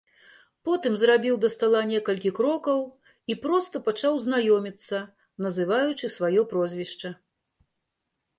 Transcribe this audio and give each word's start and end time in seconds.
Потым 0.67 0.93
зрабіў 1.01 1.35
да 1.43 1.49
стала 1.55 1.81
некалькі 1.89 2.31
крокаў 2.39 2.79
і 3.33 3.35
проста 3.43 3.83
пачаў 3.89 4.17
знаёміцца, 4.25 4.97
называючы 5.49 6.05
сваё 6.17 6.41
прозвішча. 6.57 7.09